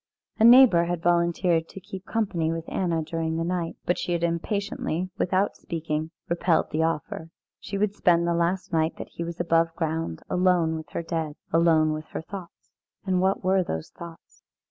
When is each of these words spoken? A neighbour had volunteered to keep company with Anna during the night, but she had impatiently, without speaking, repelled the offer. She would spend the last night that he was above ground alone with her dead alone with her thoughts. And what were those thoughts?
A 0.39 0.43
neighbour 0.43 0.85
had 0.85 1.03
volunteered 1.03 1.69
to 1.69 1.79
keep 1.79 2.07
company 2.07 2.51
with 2.51 2.65
Anna 2.67 3.03
during 3.03 3.37
the 3.37 3.43
night, 3.43 3.75
but 3.85 3.99
she 3.99 4.13
had 4.13 4.23
impatiently, 4.23 5.11
without 5.19 5.55
speaking, 5.55 6.09
repelled 6.27 6.71
the 6.71 6.81
offer. 6.81 7.29
She 7.59 7.77
would 7.77 7.93
spend 7.93 8.25
the 8.25 8.33
last 8.33 8.73
night 8.73 8.95
that 8.97 9.09
he 9.09 9.23
was 9.23 9.39
above 9.39 9.75
ground 9.75 10.23
alone 10.27 10.73
with 10.75 10.89
her 10.93 11.03
dead 11.03 11.35
alone 11.53 11.93
with 11.93 12.05
her 12.13 12.21
thoughts. 12.23 12.71
And 13.05 13.21
what 13.21 13.43
were 13.43 13.61
those 13.63 13.91
thoughts? 13.91 14.41